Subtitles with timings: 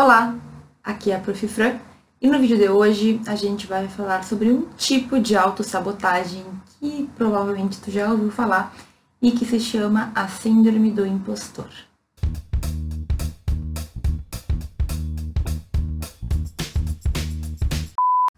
[0.00, 0.32] Olá,
[0.84, 1.48] aqui é a Prof.
[1.48, 1.80] Fran
[2.22, 6.44] e no vídeo de hoje a gente vai falar sobre um tipo de autossabotagem
[6.78, 8.72] que provavelmente tu já ouviu falar
[9.20, 11.66] e que se chama a Síndrome do Impostor.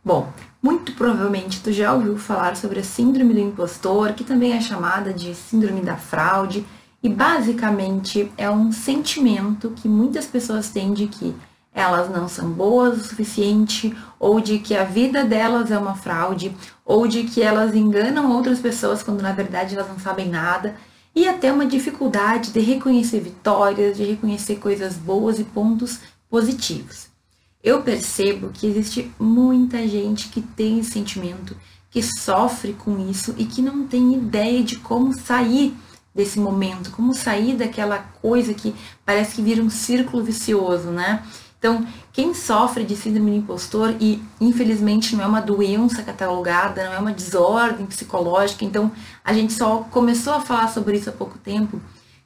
[0.03, 0.33] Bom,
[0.63, 5.13] muito provavelmente tu já ouviu falar sobre a Síndrome do Impostor, que também é chamada
[5.13, 6.65] de Síndrome da Fraude,
[7.03, 11.35] e basicamente é um sentimento que muitas pessoas têm de que
[11.73, 16.55] elas não são boas o suficiente, ou de que a vida delas é uma fraude,
[16.85, 20.77] ou de que elas enganam outras pessoas quando na verdade elas não sabem nada,
[21.15, 27.09] e até uma dificuldade de reconhecer vitórias, de reconhecer coisas boas e pontos positivos.
[27.63, 31.57] Eu percebo que existe muita gente que tem esse sentimento,
[31.91, 35.77] que sofre com isso e que não tem ideia de como sair
[36.15, 41.23] desse momento, como sair daquela coisa que parece que vira um círculo vicioso, né?
[41.61, 46.95] Então, quem sofre de síndrome do impostor, e infelizmente não é uma doença catalogada, não
[46.95, 48.91] é uma desordem psicológica, então
[49.23, 51.79] a gente só começou a falar sobre isso há pouco tempo.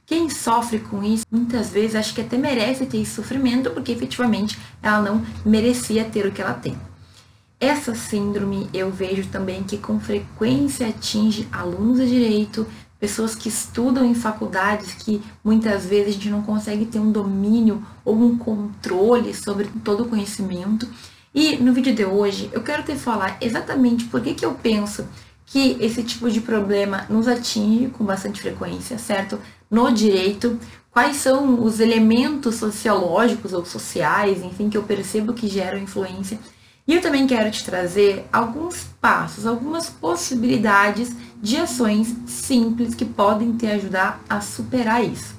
[0.06, 4.56] Quem sofre com isso, muitas vezes acha que até merece ter esse sofrimento, porque efetivamente
[4.80, 6.78] ela não merecia ter o que ela tem.
[7.58, 12.66] Essa síndrome eu vejo também que com frequência atinge alunos de direito,
[12.98, 17.84] pessoas que estudam em faculdades que muitas vezes a gente não consegue ter um domínio
[18.04, 20.88] ou um controle sobre todo o conhecimento.
[21.34, 25.06] E no vídeo de hoje eu quero te falar exatamente por que, que eu penso
[25.46, 29.38] que esse tipo de problema nos atinge com bastante frequência, certo?
[29.70, 30.58] No direito,
[30.90, 36.38] quais são os elementos sociológicos ou sociais, enfim, que eu percebo que geram influência
[36.86, 43.52] e eu também quero te trazer alguns passos, algumas possibilidades de ações simples que podem
[43.52, 45.34] te ajudar a superar isso.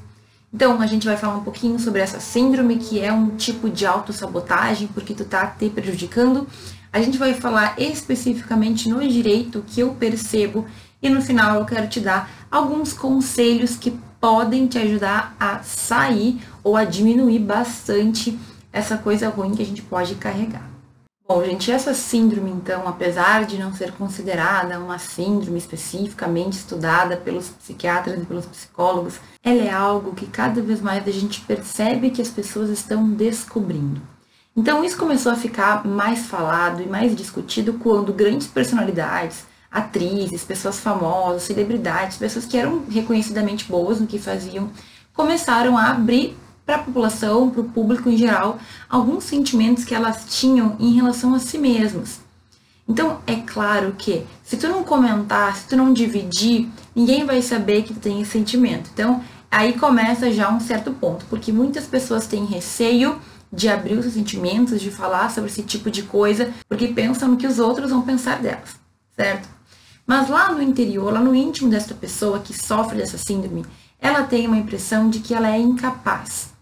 [0.54, 3.88] Então, a gente vai falar um pouquinho sobre essa síndrome, que é um tipo de
[3.88, 6.48] autossabotagem, porque tu tá te prejudicando.
[6.94, 10.68] A gente vai falar especificamente no direito que eu percebo
[11.02, 13.92] e no final eu quero te dar alguns conselhos que
[14.22, 18.38] podem te ajudar a sair ou a diminuir bastante
[18.72, 20.75] essa coisa ruim que a gente pode carregar.
[21.28, 27.50] Bom, gente, essa síndrome, então, apesar de não ser considerada uma síndrome especificamente estudada pelos
[27.50, 32.22] psiquiatras e pelos psicólogos, ela é algo que cada vez mais a gente percebe que
[32.22, 34.00] as pessoas estão descobrindo.
[34.56, 40.80] Então, isso começou a ficar mais falado e mais discutido quando grandes personalidades, atrizes, pessoas
[40.80, 44.70] famosas, celebridades, pessoas que eram reconhecidamente boas no que faziam,
[45.12, 48.58] começaram a abrir para a população, para o público em geral,
[48.90, 52.20] alguns sentimentos que elas tinham em relação a si mesmas.
[52.88, 57.84] Então, é claro que se tu não comentar, se tu não dividir, ninguém vai saber
[57.84, 58.90] que tu tem esse sentimento.
[58.94, 63.20] Então, aí começa já um certo ponto, porque muitas pessoas têm receio
[63.52, 67.48] de abrir os sentimentos, de falar sobre esse tipo de coisa, porque pensam no que
[67.48, 68.76] os outros vão pensar delas,
[69.16, 69.48] certo?
[70.06, 73.66] Mas lá no interior, lá no íntimo dessa pessoa que sofre dessa síndrome,
[74.00, 76.55] ela tem uma impressão de que ela é incapaz.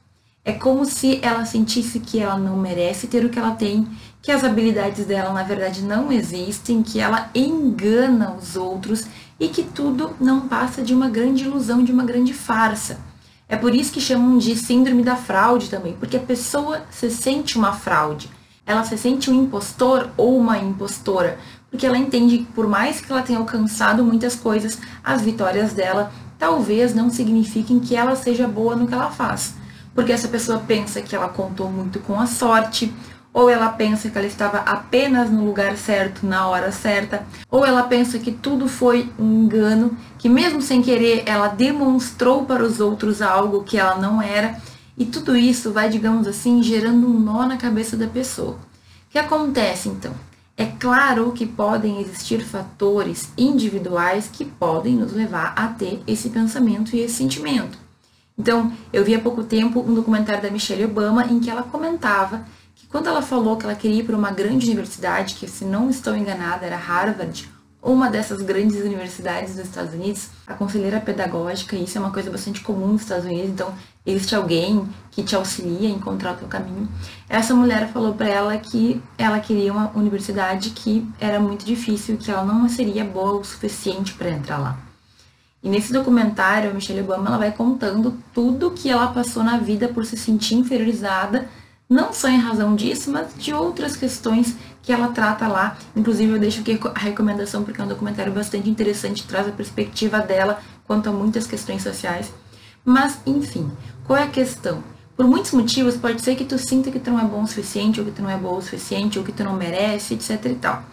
[0.46, 3.88] É como se ela sentisse que ela não merece ter o que ela tem,
[4.22, 9.08] que as habilidades dela na verdade não existem, que ela engana os outros
[9.40, 13.00] e que tudo não passa de uma grande ilusão, de uma grande farsa.
[13.48, 17.58] É por isso que chamam de síndrome da fraude também, porque a pessoa se sente
[17.58, 18.30] uma fraude.
[18.66, 21.40] Ela se sente um impostor ou uma impostora,
[21.72, 26.12] porque ela entende que por mais que ela tenha alcançado muitas coisas, as vitórias dela
[26.38, 29.63] talvez não signifiquem que ela seja boa no que ela faz
[29.94, 32.94] porque essa pessoa pensa que ela contou muito com a sorte,
[33.34, 37.84] ou ela pensa que ela estava apenas no lugar certo na hora certa, ou ela
[37.84, 43.22] pensa que tudo foi um engano, que mesmo sem querer ela demonstrou para os outros
[43.22, 44.62] algo que ela não era,
[44.96, 48.52] e tudo isso vai, digamos assim, gerando um nó na cabeça da pessoa.
[48.54, 48.58] O
[49.10, 50.14] que acontece então?
[50.56, 56.96] É claro que podem existir fatores individuais que podem nos levar a ter esse pensamento
[56.96, 57.83] e esse sentimento.
[58.38, 62.46] Então, eu vi há pouco tempo um documentário da Michelle Obama em que ela comentava
[62.76, 65.90] que quando ela falou que ela queria ir para uma grande universidade, que se não
[65.90, 67.48] estou enganada era Harvard,
[67.84, 72.32] uma dessas grandes universidades dos Estados Unidos, a conselheira pedagógica, e isso é uma coisa
[72.32, 73.74] bastante comum nos Estados Unidos, então
[74.06, 76.88] existe alguém que te auxilia a encontrar o teu caminho.
[77.28, 82.32] Essa mulher falou para ela que ela queria uma universidade que era muito difícil, que
[82.32, 84.93] ela não seria boa o suficiente para entrar lá.
[85.64, 89.88] E nesse documentário, a Michelle Obama ela vai contando tudo que ela passou na vida
[89.88, 91.48] por se sentir inferiorizada,
[91.90, 95.78] não só em razão disso, mas de outras questões que ela trata lá.
[95.96, 100.20] Inclusive, eu deixo aqui a recomendação porque é um documentário bastante interessante, traz a perspectiva
[100.20, 102.34] dela quanto a muitas questões sociais.
[102.84, 103.72] Mas, enfim,
[104.06, 104.84] qual é a questão?
[105.16, 108.02] Por muitos motivos, pode ser que tu sinta que tu não é bom o suficiente,
[108.02, 110.56] ou que tu não é bom o suficiente, ou que tu não merece, etc e
[110.56, 110.84] tal.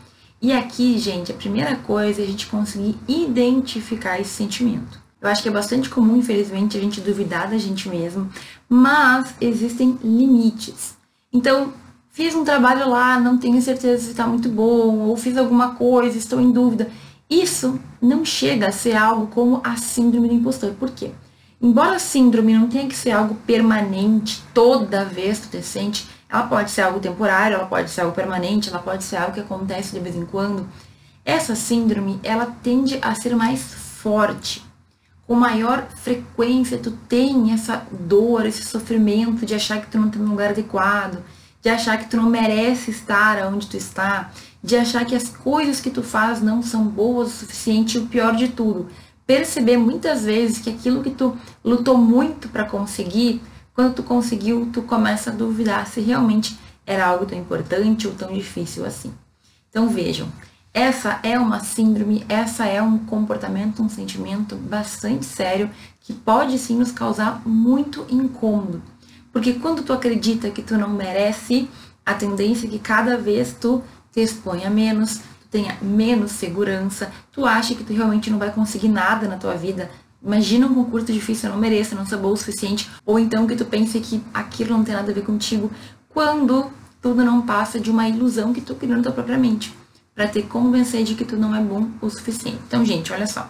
[0.43, 4.99] E aqui, gente, a primeira coisa é a gente conseguir identificar esse sentimento.
[5.21, 8.31] Eu acho que é bastante comum, infelizmente, a gente duvidar da gente mesmo,
[8.67, 10.97] mas existem limites.
[11.31, 11.75] Então,
[12.11, 16.17] fiz um trabalho lá, não tenho certeza se está muito bom, ou fiz alguma coisa,
[16.17, 16.91] estou em dúvida.
[17.29, 20.73] Isso não chega a ser algo como a síndrome do impostor.
[20.73, 21.11] Por quê?
[21.61, 26.09] Embora a síndrome não tenha que ser algo permanente, toda vez que tu te sente,
[26.33, 29.41] ela pode ser algo temporário, ela pode ser algo permanente, ela pode ser algo que
[29.41, 30.69] acontece de vez em quando.
[31.25, 34.63] Essa síndrome, ela tende a ser mais forte
[35.31, 40.19] com maior frequência tu tem essa dor, esse sofrimento de achar que tu não está
[40.19, 41.23] no lugar adequado,
[41.63, 45.81] de achar que tu não merece estar onde tu está, de achar que as coisas
[45.81, 48.89] que tu faz não são boas o suficiente e o pior de tudo,
[49.25, 53.41] perceber muitas vezes que aquilo que tu lutou muito para conseguir,
[53.75, 58.33] quando tu conseguiu, tu começa a duvidar se realmente era algo tão importante ou tão
[58.33, 59.13] difícil assim.
[59.69, 60.29] Então vejam,
[60.73, 65.71] essa é uma síndrome, essa é um comportamento, um sentimento bastante sério
[66.01, 68.83] que pode sim nos causar muito incômodo.
[69.33, 71.69] Porque quando tu acredita que tu não merece,
[72.05, 73.83] a tendência é que cada vez tu
[74.13, 78.89] te exponha menos, tu tenha menos segurança, tu acha que tu realmente não vai conseguir
[78.89, 79.91] nada na tua vida.
[80.23, 83.47] Imagina um concurso difícil, eu não mereço, eu não sou boa o suficiente, ou então
[83.47, 85.71] que tu pense que aquilo não tem nada a ver contigo,
[86.09, 86.71] quando
[87.01, 89.75] tudo não passa de uma ilusão que tu criou na tua própria mente
[90.15, 92.59] para te convencer de que tu não é bom o suficiente.
[92.67, 93.49] Então, gente, olha só.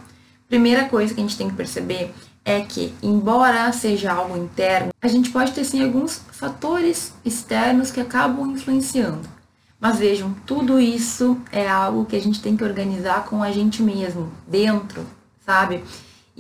[0.49, 2.15] Primeira coisa que a gente tem que perceber
[2.45, 8.01] é que, embora seja algo interno, a gente pode ter sim alguns fatores externos que
[8.01, 9.29] acabam influenciando.
[9.81, 13.83] Mas vejam, tudo isso é algo que a gente tem que organizar com a gente
[13.83, 15.07] mesmo, dentro,
[15.45, 15.83] sabe?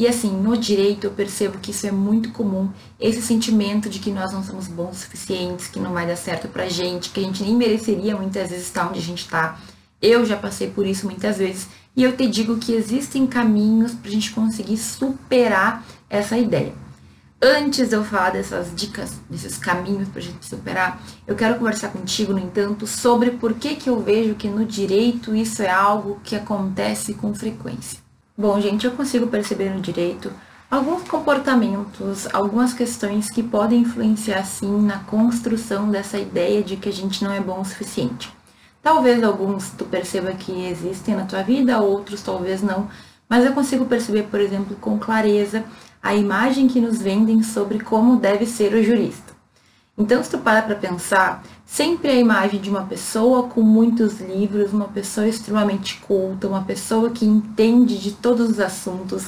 [0.00, 4.10] E assim, no direito eu percebo que isso é muito comum, esse sentimento de que
[4.10, 7.22] nós não somos bons o suficientes, que não vai dar certo pra gente, que a
[7.22, 9.60] gente nem mereceria muitas vezes estar onde a gente tá.
[10.00, 14.08] Eu já passei por isso muitas vezes e eu te digo que existem caminhos para
[14.08, 16.72] a gente conseguir superar essa ideia.
[17.42, 21.90] Antes de eu falar dessas dicas, desses caminhos para a gente superar, eu quero conversar
[21.90, 26.18] contigo, no entanto, sobre por que, que eu vejo que no direito isso é algo
[26.24, 27.98] que acontece com frequência.
[28.40, 30.32] Bom, gente, eu consigo perceber no direito
[30.70, 36.92] alguns comportamentos, algumas questões que podem influenciar sim na construção dessa ideia de que a
[36.92, 38.34] gente não é bom o suficiente.
[38.82, 42.88] Talvez alguns tu perceba que existem na tua vida, outros talvez não,
[43.28, 45.62] mas eu consigo perceber, por exemplo, com clareza
[46.02, 49.29] a imagem que nos vendem sobre como deve ser o jurista.
[50.00, 54.72] Então, se tu para para pensar, sempre a imagem de uma pessoa com muitos livros,
[54.72, 59.26] uma pessoa extremamente culta, uma pessoa que entende de todos os assuntos.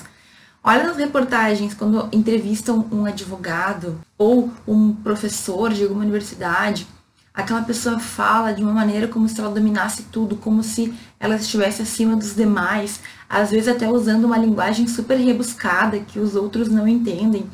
[0.65, 6.87] Olha nas reportagens quando entrevistam um advogado ou um professor de alguma universidade,
[7.35, 11.83] aquela pessoa fala de uma maneira como se ela dominasse tudo, como se ela estivesse
[11.83, 12.99] acima dos demais,
[13.29, 17.45] às vezes até usando uma linguagem super rebuscada que os outros não entendem.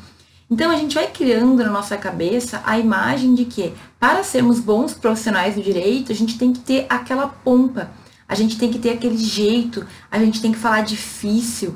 [0.51, 4.93] Então a gente vai criando na nossa cabeça a imagem de que para sermos bons
[4.93, 7.91] profissionais do direito, a gente tem que ter aquela pompa,
[8.27, 11.75] a gente tem que ter aquele jeito, a gente tem que falar difícil.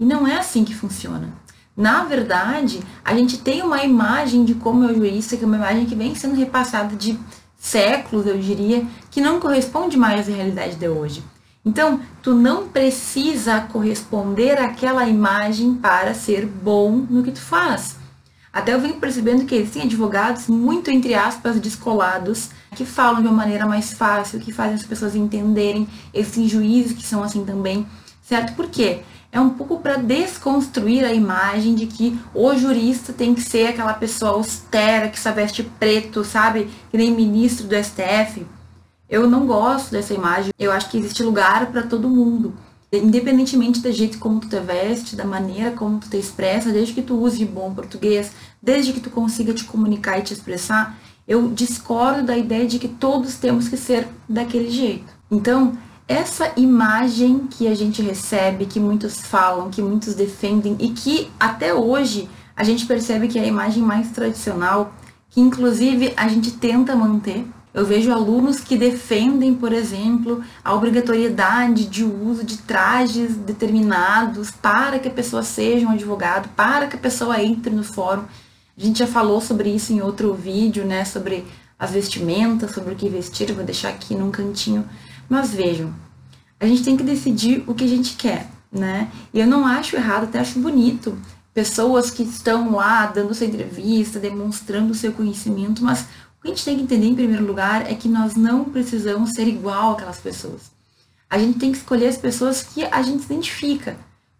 [0.00, 1.30] E não é assim que funciona.
[1.76, 5.56] Na verdade, a gente tem uma imagem de como é o jurista, que é uma
[5.56, 7.18] imagem que vem sendo repassada de
[7.58, 11.22] séculos, eu diria, que não corresponde mais à realidade de hoje.
[11.62, 18.05] Então, tu não precisa corresponder àquela imagem para ser bom no que tu faz.
[18.56, 23.36] Até eu venho percebendo que existem advogados muito, entre aspas, descolados, que falam de uma
[23.36, 25.86] maneira mais fácil, que fazem as pessoas entenderem.
[26.14, 27.86] Existem juízes que são assim também,
[28.22, 28.54] certo?
[28.54, 29.02] Por quê?
[29.30, 33.92] é um pouco para desconstruir a imagem de que o jurista tem que ser aquela
[33.92, 36.70] pessoa austera, que só veste preto, sabe?
[36.90, 38.46] Que nem ministro do STF.
[39.10, 40.52] Eu não gosto dessa imagem.
[40.58, 42.54] Eu acho que existe lugar para todo mundo.
[42.92, 47.02] Independentemente do jeito como tu te veste, da maneira como tu te expressa, desde que
[47.02, 48.32] tu use bom português,
[48.66, 52.88] desde que tu consiga te comunicar e te expressar, eu discordo da ideia de que
[52.88, 55.14] todos temos que ser daquele jeito.
[55.30, 61.30] Então, essa imagem que a gente recebe, que muitos falam, que muitos defendem e que
[61.38, 64.92] até hoje a gente percebe que é a imagem mais tradicional,
[65.30, 67.46] que inclusive a gente tenta manter.
[67.72, 74.98] Eu vejo alunos que defendem, por exemplo, a obrigatoriedade de uso de trajes determinados para
[74.98, 78.24] que a pessoa seja um advogado, para que a pessoa entre no fórum.
[78.78, 81.46] A gente já falou sobre isso em outro vídeo, né, sobre
[81.78, 84.88] as vestimentas, sobre o que vestir, vou deixar aqui num cantinho
[85.28, 85.92] mas vejam,
[86.58, 89.10] a gente tem que decidir o que a gente quer, né?
[89.32, 91.18] E eu não acho errado, até acho bonito
[91.52, 96.64] pessoas que estão lá dando sua entrevista, demonstrando seu conhecimento, mas o que a gente
[96.64, 100.70] tem que entender em primeiro lugar é que nós não precisamos ser igual aquelas pessoas.
[101.30, 103.96] A gente tem que escolher as pessoas que a gente se identifica.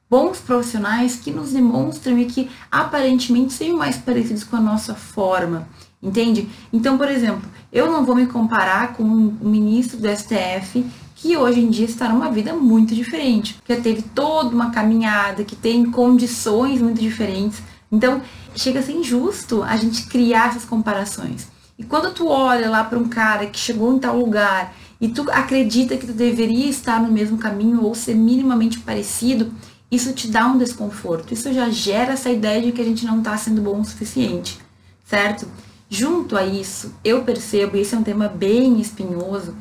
[0.08, 5.68] Bons profissionais que nos demonstram e que aparentemente sejam mais parecidos com a nossa forma.
[6.02, 6.48] Entende?
[6.72, 10.84] Então, por exemplo, eu não vou me comparar com um ministro do STF
[11.16, 15.56] que hoje em dia está numa vida muito diferente, que teve toda uma caminhada, que
[15.56, 17.62] tem condições muito diferentes.
[17.90, 18.20] Então,
[18.54, 21.48] chega a ser injusto a gente criar essas comparações.
[21.78, 25.30] E quando tu olha lá para um cara que chegou em tal lugar e tu
[25.30, 29.52] acredita que tu deveria estar no mesmo caminho ou ser minimamente parecido,
[29.90, 31.32] isso te dá um desconforto.
[31.32, 34.58] Isso já gera essa ideia de que a gente não está sendo bom o suficiente,
[35.04, 35.46] certo?
[35.88, 39.54] Junto a isso, eu percebo, e esse é um tema bem espinhoso,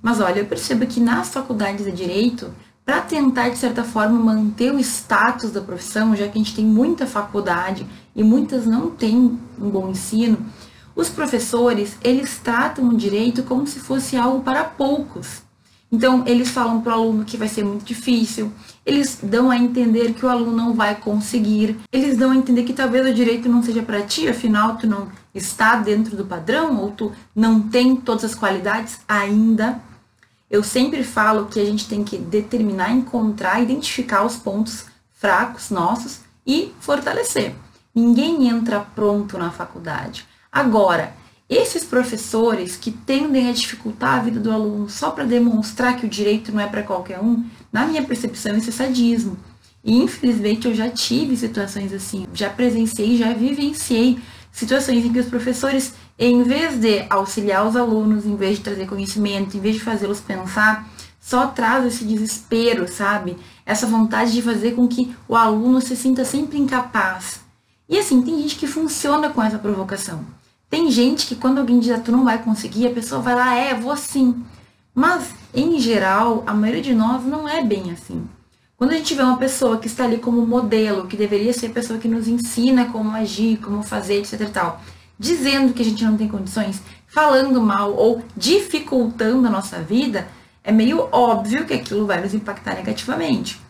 [0.00, 2.52] mas olha, eu percebo que nas faculdades de direito,
[2.84, 6.64] para tentar de certa forma manter o status da profissão, já que a gente tem
[6.64, 10.38] muita faculdade e muitas não têm um bom ensino,
[10.94, 15.42] os professores, eles tratam o direito como se fosse algo para poucos.
[15.90, 18.52] Então, eles falam para o aluno que vai ser muito difícil,
[18.84, 22.72] eles dão a entender que o aluno não vai conseguir, eles dão a entender que
[22.72, 26.90] talvez o direito não seja para ti, afinal tu não está dentro do padrão ou
[26.90, 29.80] tu não tem todas as qualidades ainda.
[30.50, 36.20] Eu sempre falo que a gente tem que determinar, encontrar, identificar os pontos fracos nossos
[36.46, 37.54] e fortalecer.
[37.94, 40.26] Ninguém entra pronto na faculdade.
[40.50, 41.14] Agora,
[41.54, 46.08] esses professores que tendem a dificultar a vida do aluno só para demonstrar que o
[46.08, 49.36] direito não é para qualquer um, na minha percepção, isso é sadismo.
[49.84, 54.18] E infelizmente eu já tive situações assim, já presenciei, já vivenciei
[54.52, 58.86] situações em que os professores em vez de auxiliar os alunos, em vez de trazer
[58.86, 60.88] conhecimento, em vez de fazê-los pensar,
[61.20, 63.36] só traz esse desespero, sabe?
[63.64, 67.40] Essa vontade de fazer com que o aluno se sinta sempre incapaz.
[67.88, 70.24] E assim, tem gente que funciona com essa provocação.
[70.72, 73.54] Tem gente que quando alguém diz, ah, tu não vai conseguir, a pessoa vai lá,
[73.54, 74.42] é, vou sim.
[74.94, 78.26] Mas, em geral, a maioria de nós não é bem assim.
[78.74, 81.74] Quando a gente vê uma pessoa que está ali como modelo, que deveria ser a
[81.74, 84.80] pessoa que nos ensina como agir, como fazer, etc tal,
[85.18, 90.26] dizendo que a gente não tem condições, falando mal ou dificultando a nossa vida,
[90.64, 93.60] é meio óbvio que aquilo vai nos impactar negativamente.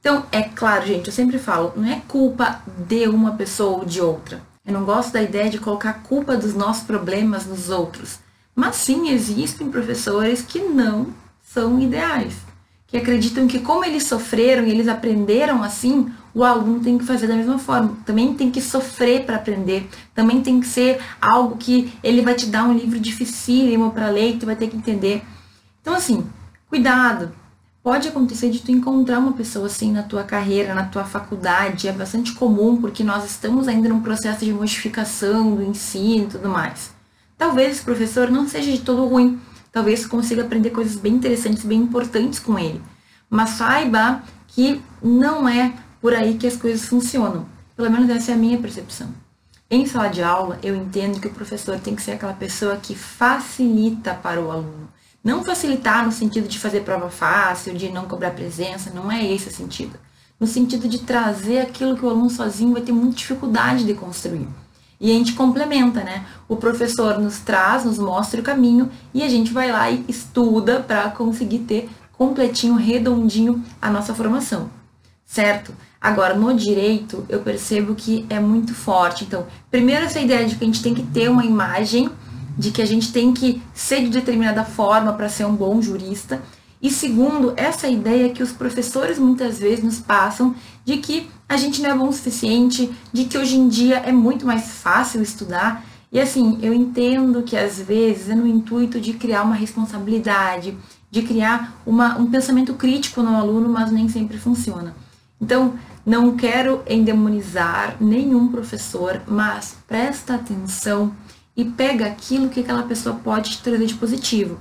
[0.00, 4.00] Então, é claro, gente, eu sempre falo, não é culpa de uma pessoa ou de
[4.00, 4.47] outra.
[4.68, 8.18] Eu não gosto da ideia de colocar a culpa dos nossos problemas nos outros.
[8.54, 11.06] Mas sim, existem professores que não
[11.42, 12.34] são ideais,
[12.86, 17.26] que acreditam que como eles sofreram e eles aprenderam assim, o aluno tem que fazer
[17.26, 17.96] da mesma forma.
[18.04, 19.88] Também tem que sofrer para aprender.
[20.14, 24.34] Também tem que ser algo que ele vai te dar um livro dificílimo para ler
[24.34, 25.22] e tu vai ter que entender.
[25.80, 26.26] Então, assim,
[26.68, 27.32] cuidado.
[27.88, 31.88] Pode acontecer de tu encontrar uma pessoa assim na tua carreira, na tua faculdade.
[31.88, 36.50] É bastante comum porque nós estamos ainda num processo de modificação do ensino e tudo
[36.50, 36.90] mais.
[37.38, 39.40] Talvez esse professor não seja de todo ruim.
[39.72, 42.82] Talvez consiga aprender coisas bem interessantes, bem importantes com ele.
[43.30, 47.46] Mas saiba que não é por aí que as coisas funcionam.
[47.74, 49.08] Pelo menos essa é a minha percepção.
[49.70, 52.94] Em sala de aula, eu entendo que o professor tem que ser aquela pessoa que
[52.94, 54.90] facilita para o aluno.
[55.22, 59.48] Não facilitar no sentido de fazer prova fácil, de não cobrar presença, não é esse
[59.48, 59.98] o sentido.
[60.38, 64.48] No sentido de trazer aquilo que o aluno sozinho vai ter muita dificuldade de construir.
[65.00, 66.24] E a gente complementa, né?
[66.48, 70.80] O professor nos traz, nos mostra o caminho e a gente vai lá e estuda
[70.80, 74.70] para conseguir ter completinho, redondinho a nossa formação.
[75.24, 75.72] Certo?
[76.00, 79.24] Agora, no direito, eu percebo que é muito forte.
[79.24, 82.08] Então, primeiro, essa ideia de que a gente tem que ter uma imagem,
[82.58, 86.42] de que a gente tem que ser de determinada forma para ser um bom jurista.
[86.82, 91.80] E segundo, essa ideia que os professores muitas vezes nos passam de que a gente
[91.80, 95.84] não é bom o suficiente, de que hoje em dia é muito mais fácil estudar.
[96.10, 100.76] E assim, eu entendo que às vezes é no intuito de criar uma responsabilidade,
[101.10, 104.94] de criar uma, um pensamento crítico no aluno, mas nem sempre funciona.
[105.40, 105.74] Então,
[106.04, 111.12] não quero endemonizar nenhum professor, mas presta atenção
[111.58, 114.60] e pega aquilo que aquela pessoa pode trazer de positivo.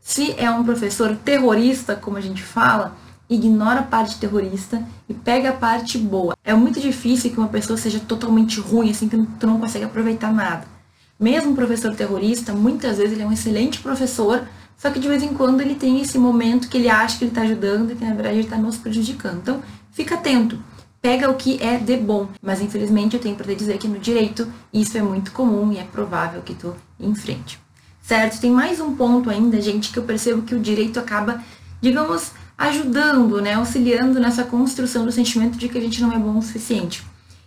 [0.00, 2.96] Se é um professor terrorista, como a gente fala,
[3.28, 6.34] ignora a parte terrorista e pega a parte boa.
[6.42, 10.32] É muito difícil que uma pessoa seja totalmente ruim, assim, que tu não consegue aproveitar
[10.32, 10.66] nada.
[11.20, 15.22] Mesmo um professor terrorista, muitas vezes ele é um excelente professor, só que de vez
[15.22, 18.04] em quando ele tem esse momento que ele acha que ele está ajudando e que
[18.04, 19.38] na verdade ele está nos prejudicando.
[19.42, 19.62] Então,
[19.92, 20.58] fica atento.
[21.00, 22.28] Pega o que é de bom.
[22.42, 25.78] Mas infelizmente eu tenho para te dizer que no direito isso é muito comum e
[25.78, 27.60] é provável que tu enfrente.
[28.02, 28.40] Certo?
[28.40, 31.42] Tem mais um ponto ainda, gente, que eu percebo que o direito acaba,
[31.80, 36.38] digamos, ajudando, né, auxiliando nessa construção do sentimento de que a gente não é bom
[36.38, 37.06] o suficiente.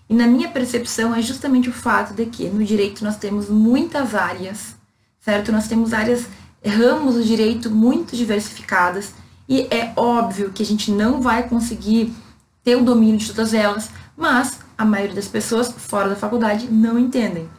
[0.10, 4.14] E na minha percepção é justamente o fato de que no direito nós temos muitas
[4.14, 4.76] áreas,
[5.20, 5.52] certo?
[5.52, 6.26] Nós temos áreas,
[6.66, 9.14] ramos do direito muito diversificadas
[9.48, 12.14] e é óbvio que a gente não vai conseguir
[12.64, 16.98] ter o domínio de todas elas, mas a maioria das pessoas fora da faculdade não
[16.98, 17.50] entendem.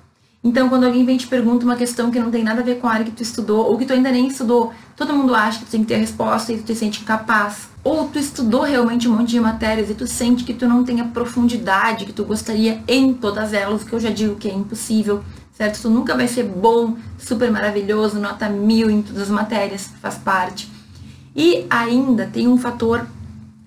[0.44, 2.88] Então, quando alguém vem te pergunta uma questão que não tem nada a ver com
[2.88, 5.66] a área que tu estudou, ou que tu ainda nem estudou, todo mundo acha que
[5.66, 7.68] tu tem que ter a resposta e tu te sente incapaz.
[7.84, 11.00] Ou tu estudou realmente um monte de matérias e tu sente que tu não tem
[11.00, 15.22] a profundidade que tu gostaria em todas elas, que eu já digo que é impossível,
[15.52, 15.80] certo?
[15.80, 20.68] Tu nunca vai ser bom, super maravilhoso, nota mil em todas as matérias, faz parte.
[21.36, 23.06] E ainda tem um fator,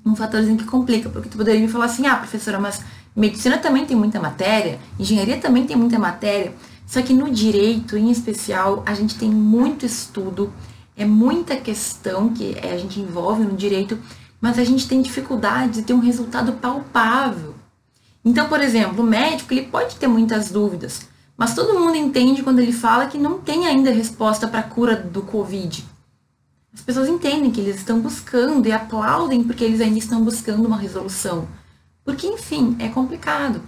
[0.06, 2.82] um fatorzinho que complica, porque tu poderia me falar assim, ah, professora, mas
[3.16, 6.54] Medicina também tem muita matéria, engenharia também tem muita matéria,
[6.86, 10.54] só que no direito, em especial, a gente tem muito estudo,
[10.96, 13.98] é muita questão que a gente envolve no direito,
[14.40, 17.56] mas a gente tem dificuldade de ter um resultado palpável.
[18.24, 21.08] Então, por exemplo, o médico ele pode ter muitas dúvidas,
[21.38, 24.96] mas todo mundo entende quando ele fala que não tem ainda resposta para a cura
[24.96, 25.86] do Covid.
[26.76, 30.78] As pessoas entendem que eles estão buscando e aplaudem porque eles ainda estão buscando uma
[30.78, 31.48] resolução.
[32.04, 33.62] Porque, enfim, é complicado.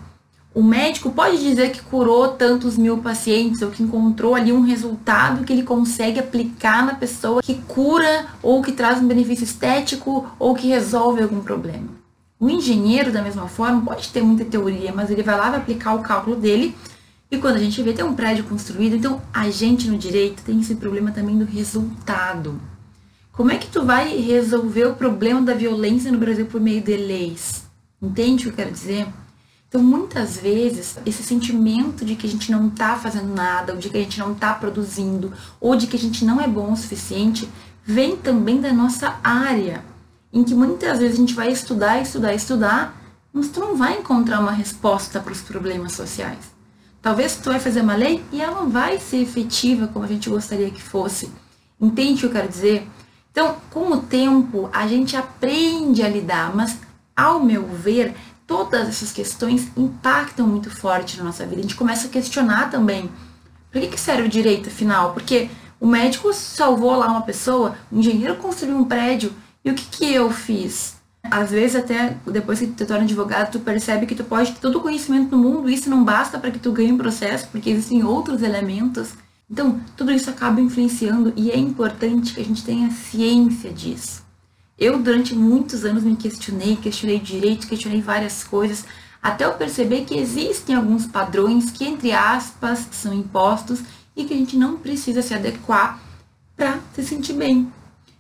[0.54, 5.44] O médico pode dizer que curou tantos mil pacientes ou que encontrou ali um resultado
[5.46, 10.54] que ele consegue aplicar na pessoa que cura ou que traz um benefício estético ou
[10.54, 11.88] que resolve algum problema.
[12.40, 15.96] O engenheiro, da mesma forma, pode ter muita teoria, mas ele vai lá vai aplicar
[15.96, 16.76] o cálculo dele
[17.30, 18.96] e quando a gente vê, tem um prédio construído.
[18.96, 22.60] Então, a gente no direito tem esse problema também do resultado.
[23.38, 26.98] Como é que tu vai resolver o problema da violência no Brasil por meio de
[26.98, 27.66] leis?
[28.02, 29.08] Entende o que eu quero dizer?
[29.70, 33.92] Então, muitas vezes, esse sentimento de que a gente não está fazendo nada, ou de
[33.92, 36.76] que a gente não está produzindo, ou de que a gente não é bom o
[36.76, 37.48] suficiente,
[37.86, 39.86] vem também da nossa área,
[40.34, 43.00] em que muitas vezes a gente vai estudar, estudar, estudar,
[43.32, 46.40] mas tu não vai encontrar uma resposta para os problemas sociais.
[47.04, 50.28] Talvez tu vai fazer uma lei e ela não vai ser efetiva como a gente
[50.28, 51.30] gostaria que fosse.
[51.80, 52.88] Entende o que eu quero dizer?
[53.38, 56.80] Então, com o tempo, a gente aprende a lidar, mas
[57.16, 58.16] ao meu ver,
[58.48, 61.60] todas essas questões impactam muito forte na nossa vida.
[61.60, 63.12] A gente começa a questionar também.
[63.72, 65.14] Por que, que serve o direito, afinal?
[65.14, 69.32] Porque o médico salvou lá uma pessoa, o engenheiro construiu um prédio,
[69.64, 70.96] e o que, que eu fiz?
[71.22, 74.60] Às vezes, até depois que tu te torna advogado, tu percebe que tu pode ter
[74.62, 77.70] todo o conhecimento do mundo, isso não basta para que tu ganhe um processo, porque
[77.70, 79.10] existem outros elementos.
[79.50, 84.26] Então, tudo isso acaba influenciando e é importante que a gente tenha ciência disso.
[84.78, 88.86] Eu, durante muitos anos, me questionei, questionei direito, questionei várias coisas,
[89.24, 93.82] até eu perceber que existem alguns padrões que, entre aspas, são impostos
[94.16, 96.00] e que a gente não precisa se adequar
[96.56, 97.72] para se sentir bem.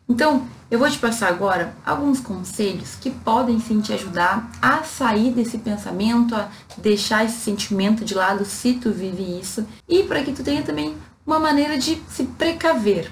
[0.07, 5.31] Então, eu vou te passar agora alguns conselhos que podem sim te ajudar a sair
[5.31, 10.31] desse pensamento, a deixar esse sentimento de lado se tu vive isso e para que
[10.31, 10.95] tu tenha também
[11.27, 13.11] uma maneira de se precaver,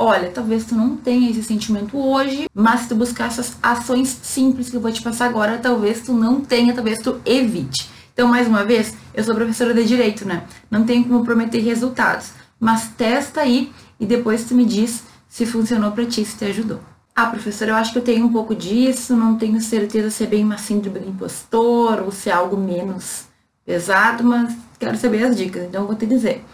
[0.00, 4.70] Olha, talvez tu não tenha esse sentimento hoje, mas se tu buscar essas ações simples
[4.70, 7.90] que eu vou te passar agora, talvez tu não tenha, talvez tu evite.
[8.12, 10.44] Então, mais uma vez, eu sou professora de direito, né?
[10.70, 15.90] Não tenho como prometer resultados, mas testa aí e depois tu me diz se funcionou
[15.90, 16.78] para ti, se te ajudou.
[17.12, 20.26] Ah, professora, eu acho que eu tenho um pouco disso, não tenho certeza se é
[20.28, 23.24] bem uma síndrome do impostor ou se é algo menos
[23.66, 26.44] pesado, mas quero saber as dicas, então eu vou te dizer.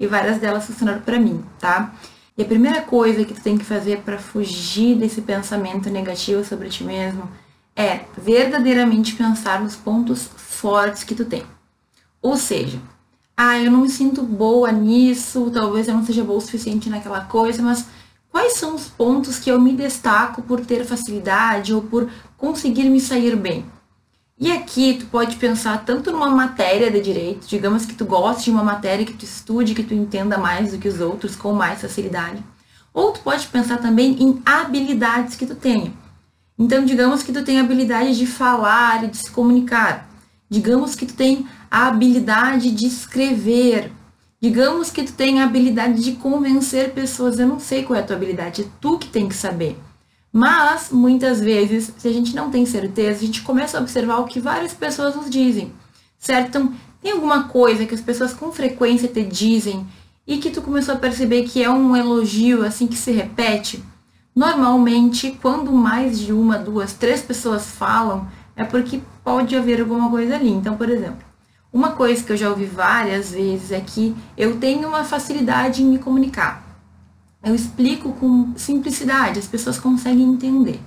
[0.00, 1.92] E várias delas funcionaram para mim, tá?
[2.36, 6.70] E a primeira coisa que tu tem que fazer para fugir desse pensamento negativo sobre
[6.70, 7.28] ti mesmo
[7.76, 11.44] é verdadeiramente pensar nos pontos fortes que tu tem.
[12.22, 12.80] Ou seja,
[13.36, 17.22] ah, eu não me sinto boa nisso, talvez eu não seja boa o suficiente naquela
[17.22, 17.86] coisa, mas
[18.30, 23.00] quais são os pontos que eu me destaco por ter facilidade ou por conseguir me
[23.00, 23.64] sair bem?
[24.40, 28.50] E aqui tu pode pensar tanto numa matéria de direito, digamos que tu goste de
[28.50, 31.82] uma matéria que tu estude, que tu entenda mais do que os outros com mais
[31.82, 32.42] facilidade.
[32.94, 35.92] Ou tu pode pensar também em habilidades que tu tenha.
[36.58, 40.08] Então, digamos que tu tem a habilidade de falar e de se comunicar.
[40.48, 43.92] Digamos que tu tem a habilidade de escrever.
[44.40, 47.38] Digamos que tu tem a habilidade de convencer pessoas.
[47.38, 49.76] Eu não sei qual é a tua habilidade, é tu que tem que saber.
[50.32, 54.26] Mas, muitas vezes, se a gente não tem certeza, a gente começa a observar o
[54.26, 55.72] que várias pessoas nos dizem,
[56.18, 56.48] certo?
[56.48, 59.86] Então, tem alguma coisa que as pessoas com frequência te dizem
[60.26, 63.82] e que tu começou a perceber que é um elogio assim que se repete?
[64.34, 70.36] Normalmente, quando mais de uma, duas, três pessoas falam, é porque pode haver alguma coisa
[70.36, 70.50] ali.
[70.50, 71.24] Então, por exemplo,
[71.72, 75.86] uma coisa que eu já ouvi várias vezes é que eu tenho uma facilidade em
[75.86, 76.59] me comunicar.
[77.42, 80.80] Eu explico com simplicidade, as pessoas conseguem entender.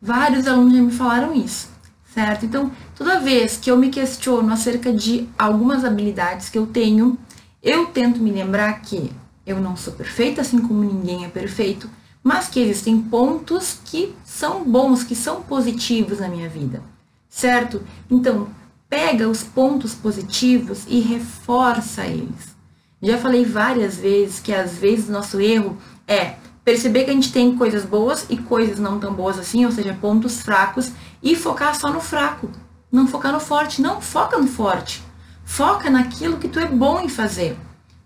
[0.00, 1.68] Vários alunos já me falaram isso.
[2.14, 2.46] certo?
[2.46, 7.18] Então, toda vez que eu me questiono acerca de algumas habilidades que eu tenho,
[7.62, 9.10] eu tento me lembrar que
[9.44, 11.90] eu não sou perfeita, assim como ninguém é perfeito,
[12.22, 16.82] mas que existem pontos que são bons, que são positivos na minha vida,
[17.28, 17.82] certo?
[18.10, 18.48] Então,
[18.88, 22.53] pega os pontos positivos e reforça eles.
[23.04, 25.76] Já falei várias vezes que às vezes nosso erro
[26.08, 29.70] é perceber que a gente tem coisas boas e coisas não tão boas assim, ou
[29.70, 30.90] seja, pontos fracos,
[31.22, 32.48] e focar só no fraco.
[32.90, 35.02] Não focar no forte, não foca no forte.
[35.44, 37.58] Foca naquilo que tu é bom em fazer.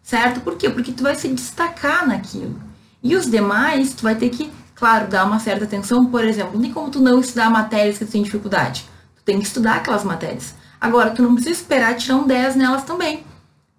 [0.02, 0.40] Certo?
[0.40, 0.68] Por quê?
[0.68, 2.60] Porque tu vai se destacar naquilo.
[3.00, 6.06] E os demais, tu vai ter que, claro, dar uma certa atenção.
[6.06, 8.84] Por exemplo, nem como tu não estudar matérias que tu tem dificuldade.
[9.14, 10.54] Tu tem que estudar aquelas matérias.
[10.80, 13.27] Agora, tu não precisa esperar tirar um 10 nelas também.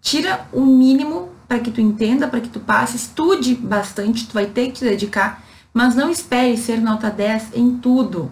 [0.01, 4.45] Tira o mínimo para que tu entenda, para que tu passe, estude bastante, tu vai
[4.45, 8.29] ter que te dedicar, mas não espere ser nota 10 em tudo,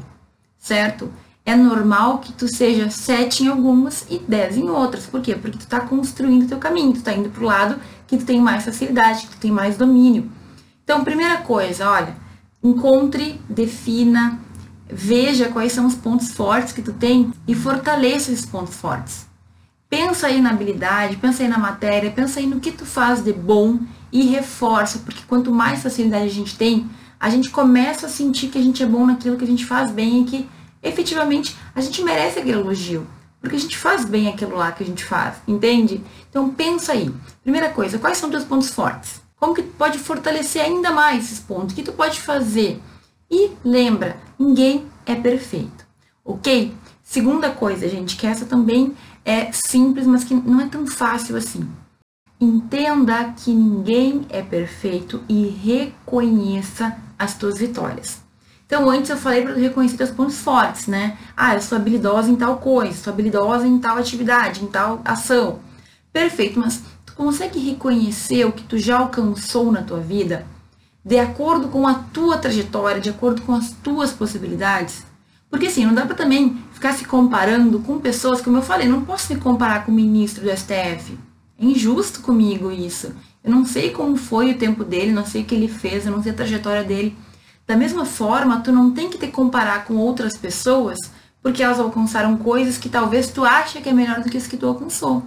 [0.58, 1.12] certo?
[1.46, 5.06] É normal que tu seja 7 em algumas e 10 em outras.
[5.06, 5.34] Por quê?
[5.34, 8.42] Porque tu está construindo teu caminho, tu está indo para o lado que tu tem
[8.42, 10.30] mais facilidade, que tu tem mais domínio.
[10.84, 12.16] Então, primeira coisa, olha,
[12.64, 14.40] encontre, defina,
[14.90, 19.27] veja quais são os pontos fortes que tu tem e fortaleça esses pontos fortes.
[19.90, 23.32] Pensa aí na habilidade, pensa aí na matéria, pensa aí no que tu faz de
[23.32, 23.80] bom
[24.12, 28.58] e reforça, porque quanto mais facilidade a gente tem, a gente começa a sentir que
[28.58, 30.50] a gente é bom naquilo que a gente faz bem e que
[30.84, 33.08] efetivamente a gente merece aquele elogio,
[33.40, 36.04] porque a gente faz bem aquilo lá que a gente faz, entende?
[36.30, 37.10] Então pensa aí.
[37.42, 39.22] Primeira coisa, quais são teus pontos fortes?
[39.40, 41.74] Como que tu pode fortalecer ainda mais esses pontos?
[41.74, 42.82] O que tu pode fazer?
[43.32, 45.86] E lembra, ninguém é perfeito,
[46.26, 46.74] ok?
[47.04, 48.94] Segunda coisa, gente, que essa também
[49.28, 51.70] é simples, mas que não é tão fácil assim.
[52.40, 58.22] Entenda que ninguém é perfeito e reconheça as tuas vitórias.
[58.66, 61.18] Então, antes eu falei para reconhecer teus pontos fortes, né?
[61.36, 65.60] Ah, eu sou habilidosa em tal coisa, sou habilidosa em tal atividade, em tal ação.
[66.14, 70.46] Perfeito, mas tu consegue reconhecer o que tu já alcançou na tua vida
[71.04, 75.06] de acordo com a tua trajetória, de acordo com as tuas possibilidades?
[75.50, 79.06] Porque assim, não dá para também ficar se comparando com pessoas, como eu falei, não
[79.06, 81.18] posso me comparar com o ministro do STF.
[81.60, 83.14] É injusto comigo isso.
[83.44, 86.12] Eu não sei como foi o tempo dele, não sei o que ele fez, eu
[86.12, 87.18] não sei a trajetória dele.
[87.66, 90.98] Da mesma forma, tu não tem que te comparar com outras pessoas
[91.42, 94.58] porque elas alcançaram coisas que talvez tu acha que é melhor do que as que
[94.58, 95.24] tu alcançou.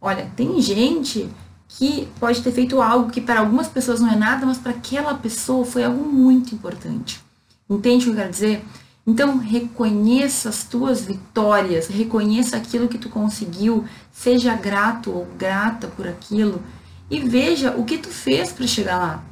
[0.00, 1.28] Olha, tem gente
[1.66, 5.14] que pode ter feito algo que para algumas pessoas não é nada, mas para aquela
[5.14, 7.20] pessoa foi algo muito importante.
[7.68, 8.64] Entende o que eu quero dizer?
[9.08, 16.06] Então, reconheça as tuas vitórias, reconheça aquilo que tu conseguiu, seja grato ou grata por
[16.06, 16.62] aquilo
[17.10, 19.24] e veja o que tu fez para chegar lá.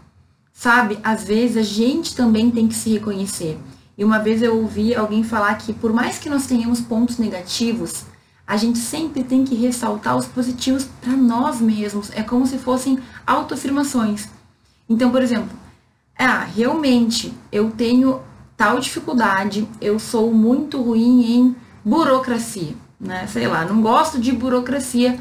[0.51, 3.59] Sabe, às vezes a gente também tem que se reconhecer.
[3.99, 8.07] E uma vez eu ouvi alguém falar que por mais que nós tenhamos pontos negativos,
[8.47, 12.11] a gente sempre tem que ressaltar os positivos para nós mesmos.
[12.15, 14.27] É como se fossem autoafirmações.
[14.89, 15.55] Então, por exemplo,
[16.19, 18.23] ah, realmente eu tenho
[18.57, 23.27] tal dificuldade, eu sou muito ruim em burocracia, né?
[23.27, 25.19] Sei lá, não gosto de burocracia,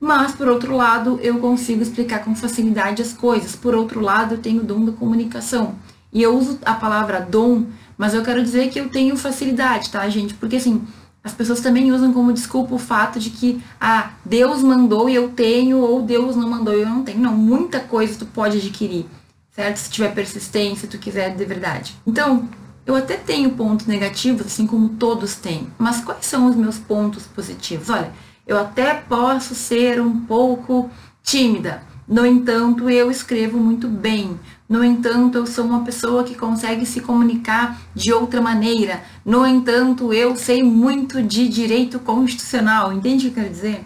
[0.00, 3.54] mas por outro lado, eu consigo explicar com facilidade as coisas.
[3.54, 5.74] Por outro lado, eu tenho dom da comunicação.
[6.12, 7.66] E eu uso a palavra dom,
[7.98, 10.34] mas eu quero dizer que eu tenho facilidade, tá, gente?
[10.34, 10.82] Porque assim,
[11.22, 15.28] as pessoas também usam como desculpa o fato de que, ah, Deus mandou e eu
[15.28, 17.20] tenho, ou Deus não mandou e eu não tenho.
[17.20, 19.06] Não, muita coisa tu pode adquirir,
[19.50, 19.76] certo?
[19.76, 21.94] Se tiver persistência, se tu quiser de verdade.
[22.06, 22.48] Então,
[22.86, 27.26] eu até tenho pontos negativos, assim como todos têm, mas quais são os meus pontos
[27.26, 27.90] positivos?
[27.90, 28.12] Olha,
[28.46, 30.90] eu até posso ser um pouco
[31.22, 34.36] tímida, no entanto, eu escrevo muito bem.
[34.68, 39.04] No entanto, eu sou uma pessoa que consegue se comunicar de outra maneira.
[39.24, 42.92] No entanto, eu sei muito de direito constitucional.
[42.92, 43.84] Entende o que eu quero dizer?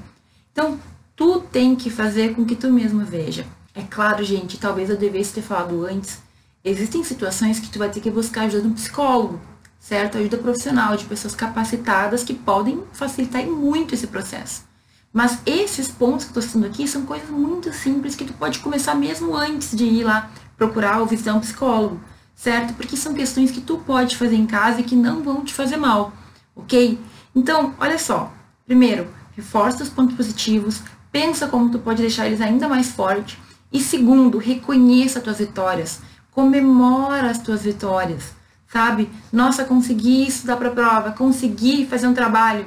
[0.51, 0.81] Então,
[1.15, 3.45] tu tem que fazer com que tu mesmo veja.
[3.75, 6.23] É claro, gente, talvez eu devesse ter falado antes,
[6.65, 9.39] existem situações que tu vai ter que buscar ajuda de um psicólogo,
[9.79, 10.17] certo?
[10.17, 14.65] Ajuda profissional, de pessoas capacitadas que podem facilitar muito esse processo.
[15.13, 18.61] Mas esses pontos que eu estou citando aqui são coisas muito simples que tu pode
[18.61, 22.01] começar mesmo antes de ir lá procurar ou visitar um psicólogo,
[22.35, 22.75] certo?
[22.75, 25.77] Porque são questões que tu pode fazer em casa e que não vão te fazer
[25.77, 26.13] mal,
[26.57, 26.99] ok?
[27.35, 28.33] Então, olha só.
[28.67, 33.37] Primeiro, reforça os pontos positivos, pensa como tu pode deixar eles ainda mais fortes.
[33.71, 36.01] E segundo, reconheça as tuas vitórias
[36.35, 38.33] comemora as tuas vitórias,
[38.67, 39.09] sabe?
[39.33, 42.67] Nossa, consegui estudar para a prova, consegui fazer um trabalho,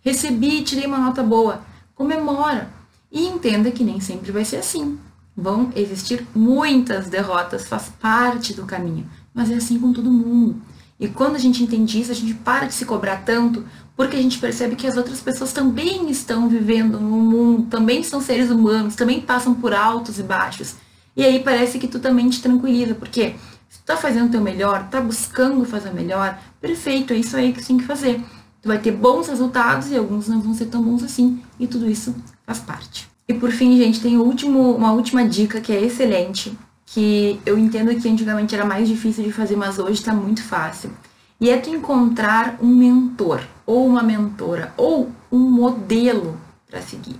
[0.00, 1.62] recebi, tirei uma nota boa.
[1.94, 2.70] Comemora.
[3.10, 4.98] E entenda que nem sempre vai ser assim.
[5.36, 10.62] Vão existir muitas derrotas, faz parte do caminho, mas é assim com todo mundo.
[11.00, 13.64] E quando a gente entende isso, a gente para de se cobrar tanto,
[13.96, 18.20] porque a gente percebe que as outras pessoas também estão vivendo no mundo, também são
[18.20, 20.74] seres humanos, também passam por altos e baixos.
[21.18, 23.34] E aí parece que tu também te tranquiliza, porque
[23.68, 27.36] se tu tá fazendo o teu melhor, tá buscando fazer o melhor, perfeito, é isso
[27.36, 28.22] aí que tu tem que fazer.
[28.62, 31.90] Tu vai ter bons resultados e alguns não vão ser tão bons assim, e tudo
[31.90, 32.14] isso
[32.46, 33.10] faz parte.
[33.26, 37.92] E por fim, gente, tem último, uma última dica que é excelente, que eu entendo
[38.00, 40.92] que antigamente era mais difícil de fazer, mas hoje está muito fácil.
[41.40, 46.38] E é tu encontrar um mentor, ou uma mentora, ou um modelo
[46.70, 47.16] para seguir.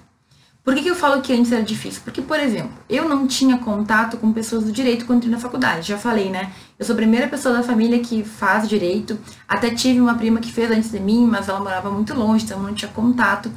[0.69, 2.03] Por que, que eu falo que antes era difícil?
[2.05, 5.89] Porque, por exemplo, eu não tinha contato com pessoas do direito quando entrei na faculdade.
[5.89, 6.53] Já falei, né?
[6.79, 9.19] Eu sou a primeira pessoa da família que faz direito.
[9.49, 12.63] Até tive uma prima que fez antes de mim, mas ela morava muito longe, então
[12.63, 13.51] não tinha contato.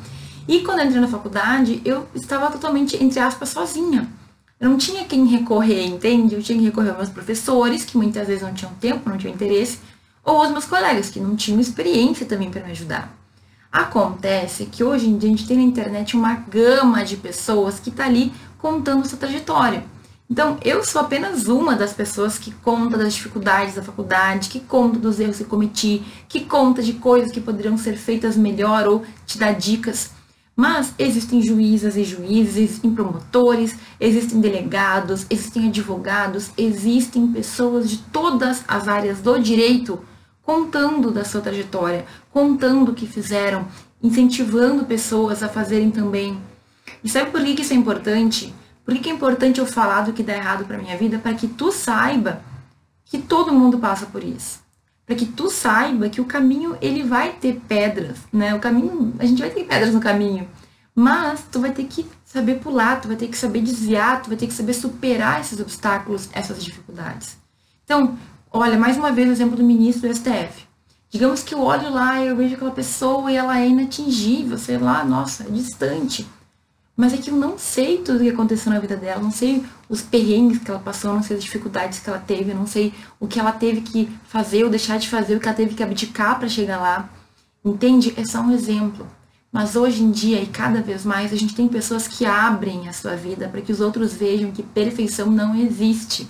[0.48, 4.08] E quando eu entrei na faculdade, eu estava totalmente, entre aspas, sozinha.
[4.58, 6.36] Eu não tinha quem recorrer, entende?
[6.36, 9.34] Eu tinha que recorrer aos meus professores, que muitas vezes não tinham tempo, não tinham
[9.34, 9.80] interesse,
[10.24, 13.21] ou aos meus colegas, que não tinham experiência também para me ajudar.
[13.72, 17.90] Acontece que hoje em dia a gente tem na internet uma gama de pessoas que
[17.90, 19.86] está ali contando sua trajetória.
[20.30, 25.00] Então, eu sou apenas uma das pessoas que conta das dificuldades da faculdade, que conta
[25.00, 29.38] dos erros que cometi, que conta de coisas que poderiam ser feitas melhor ou te
[29.38, 30.12] dá dicas.
[30.56, 38.64] Mas existem juízas e juízes, existem promotores, existem delegados, existem advogados, existem pessoas de todas
[38.68, 40.00] as áreas do direito
[40.52, 43.66] contando da sua trajetória, contando o que fizeram,
[44.04, 46.38] incentivando pessoas a fazerem também.
[47.02, 48.54] E sabe por que isso é importante?
[48.84, 51.20] Por que é importante eu falar do que dá errado para minha vida?
[51.20, 52.42] Para que tu saiba
[53.06, 54.60] que todo mundo passa por isso.
[55.06, 58.54] Para que tu saiba que o caminho ele vai ter pedras, né?
[58.54, 60.50] O caminho, a gente vai ter pedras no caminho,
[60.94, 64.38] mas tu vai ter que saber pular, tu vai ter que saber desviar, tu vai
[64.38, 67.38] ter que saber superar esses obstáculos, essas dificuldades.
[67.86, 68.18] Então,
[68.54, 70.68] Olha, mais uma vez o exemplo do ministro do STF.
[71.10, 74.78] Digamos que eu olho lá e eu vejo aquela pessoa e ela é inatingível, sei
[74.78, 76.28] lá, nossa, é distante.
[76.94, 79.64] Mas é que eu não sei tudo o que aconteceu na vida dela, não sei
[79.88, 83.26] os perrengues que ela passou, não sei as dificuldades que ela teve, não sei o
[83.26, 86.38] que ela teve que fazer ou deixar de fazer, o que ela teve que abdicar
[86.38, 87.10] para chegar lá.
[87.64, 88.14] Entende?
[88.18, 89.08] É só um exemplo.
[89.50, 92.94] Mas hoje em dia, e cada vez mais, a gente tem pessoas que abrem a
[92.94, 96.28] sua vida para que os outros vejam que perfeição não existe.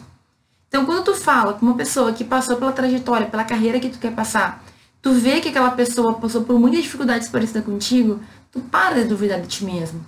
[0.72, 4.00] Então, quando tu fala com uma pessoa que passou pela trajetória, pela carreira que tu
[4.00, 4.64] quer passar,
[5.02, 9.42] tu vê que aquela pessoa passou por muitas dificuldades parecidas contigo, tu para de duvidar
[9.42, 10.00] de ti mesmo,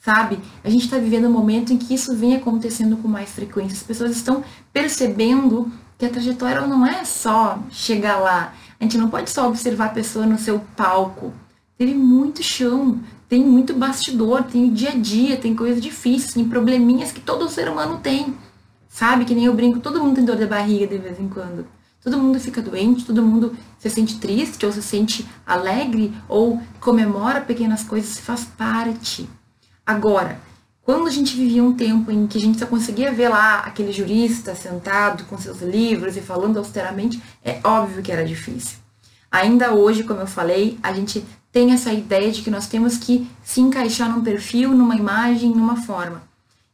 [0.00, 0.40] sabe?
[0.64, 3.76] A gente está vivendo um momento em que isso vem acontecendo com mais frequência.
[3.76, 4.42] As pessoas estão
[4.72, 8.52] percebendo que a trajetória não é só chegar lá.
[8.80, 11.32] A gente não pode só observar a pessoa no seu palco.
[11.78, 16.48] Tem muito chão, tem muito bastidor, tem o dia a dia, tem coisas difíceis, tem
[16.48, 18.34] probleminhas que todo ser humano tem.
[18.90, 19.24] Sabe?
[19.24, 21.64] Que nem eu brinco, todo mundo tem dor de barriga de vez em quando.
[22.02, 27.40] Todo mundo fica doente, todo mundo se sente triste, ou se sente alegre, ou comemora
[27.40, 29.28] pequenas coisas, faz parte.
[29.86, 30.40] Agora,
[30.82, 33.92] quando a gente vivia um tempo em que a gente só conseguia ver lá aquele
[33.92, 38.78] jurista sentado com seus livros e falando austeramente, é óbvio que era difícil.
[39.30, 43.30] Ainda hoje, como eu falei, a gente tem essa ideia de que nós temos que
[43.44, 46.29] se encaixar num perfil, numa imagem, numa forma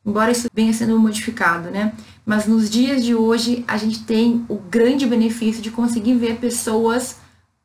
[0.07, 1.93] embora isso venha sendo modificado, né?
[2.25, 7.17] Mas nos dias de hoje a gente tem o grande benefício de conseguir ver pessoas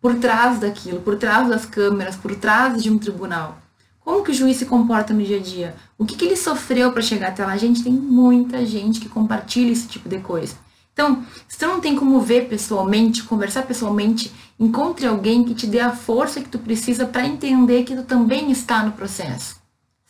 [0.01, 3.59] por trás daquilo, por trás das câmeras, por trás de um tribunal.
[3.99, 5.75] Como que o juiz se comporta no dia a dia?
[5.95, 7.53] O que, que ele sofreu para chegar até lá?
[7.53, 10.55] A gente tem muita gente que compartilha esse tipo de coisa.
[10.91, 15.79] Então, se tu não tem como ver pessoalmente, conversar pessoalmente, encontre alguém que te dê
[15.79, 19.57] a força que tu precisa para entender que tu também está no processo,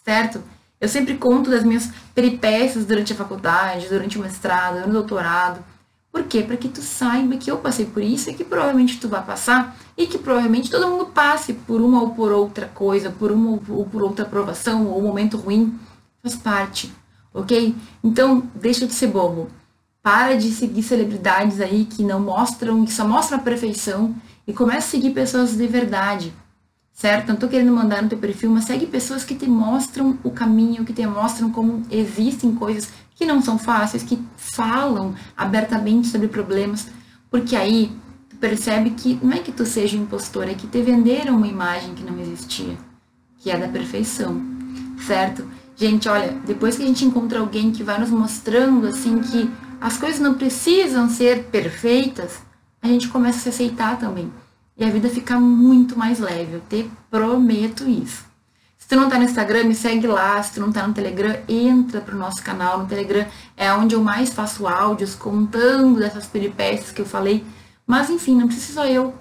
[0.04, 0.42] certo?
[0.82, 5.64] Eu sempre conto das minhas peripécias durante a faculdade, durante o mestrado, no doutorado.
[6.12, 6.42] Por quê?
[6.42, 9.78] Para que tu saiba que eu passei por isso e que provavelmente tu vai passar
[9.96, 13.86] e que provavelmente todo mundo passe por uma ou por outra coisa, por uma ou
[13.86, 15.80] por outra aprovação ou momento ruim.
[16.24, 16.92] Faz parte,
[17.32, 17.76] ok?
[18.04, 19.50] Então, deixa de ser bobo.
[20.02, 24.16] Para de seguir celebridades aí que não mostram, que só mostram a perfeição
[24.48, 26.34] e comece a seguir pessoas de verdade
[27.02, 27.30] certo?
[27.30, 30.86] Não estou querendo mandar no teu perfil, mas segue pessoas que te mostram o caminho,
[30.86, 36.90] que te mostram como existem coisas que não são fáceis, que falam abertamente sobre problemas,
[37.32, 37.92] porque aí
[38.30, 41.96] tu percebe que não é que tu seja impostor, é que te venderam uma imagem
[41.96, 42.78] que não existia,
[43.40, 44.40] que é da perfeição,
[45.08, 45.44] certo?
[45.76, 49.98] Gente, olha, depois que a gente encontra alguém que vai nos mostrando assim que as
[49.98, 52.44] coisas não precisam ser perfeitas,
[52.80, 54.32] a gente começa a se aceitar também
[54.82, 56.56] e a vida fica muito mais leve.
[56.56, 58.26] Eu te prometo isso.
[58.80, 60.42] Se tu não tá no Instagram, me segue lá.
[60.42, 62.80] Se tu não tá no Telegram, entra pro nosso canal.
[62.80, 67.46] No Telegram é onde eu mais faço áudios contando dessas peripécias que eu falei.
[67.86, 69.14] Mas enfim, não precisa só eu.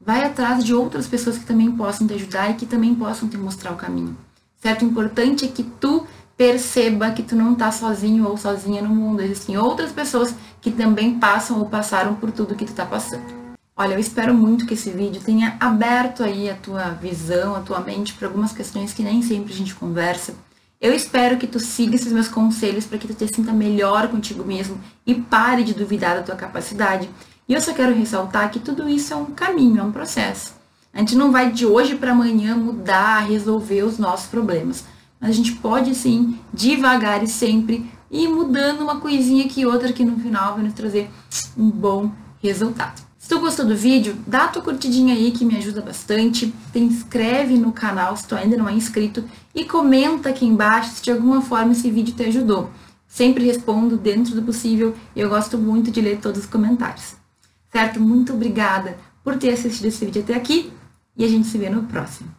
[0.00, 3.36] Vai atrás de outras pessoas que também possam te ajudar e que também possam te
[3.36, 4.16] mostrar o caminho.
[4.62, 4.84] Certo?
[4.84, 9.20] O importante é que tu perceba que tu não tá sozinho ou sozinha no mundo.
[9.20, 13.47] Existem outras pessoas que também passam ou passaram por tudo que tu tá passando.
[13.80, 17.78] Olha, eu espero muito que esse vídeo tenha aberto aí a tua visão, a tua
[17.78, 20.34] mente para algumas questões que nem sempre a gente conversa.
[20.80, 24.44] Eu espero que tu siga esses meus conselhos para que tu te sinta melhor contigo
[24.44, 27.08] mesmo e pare de duvidar da tua capacidade.
[27.48, 30.54] E eu só quero ressaltar que tudo isso é um caminho, é um processo.
[30.92, 34.86] A gente não vai de hoje para amanhã mudar, resolver os nossos problemas.
[35.20, 40.04] Mas a gente pode sim, devagar e sempre, ir mudando uma coisinha aqui outra que
[40.04, 41.08] no final vai nos trazer
[41.56, 42.10] um bom
[42.42, 43.07] resultado.
[43.28, 46.50] Se tu gostou do vídeo, dá a tua curtidinha aí que me ajuda bastante.
[46.72, 49.22] Te inscreve no canal se tu ainda não é inscrito
[49.54, 52.70] e comenta aqui embaixo se de alguma forma esse vídeo te ajudou.
[53.06, 57.16] Sempre respondo dentro do possível e eu gosto muito de ler todos os comentários.
[57.70, 58.00] Certo?
[58.00, 60.72] Muito obrigada por ter assistido esse vídeo até aqui
[61.14, 62.37] e a gente se vê no próximo.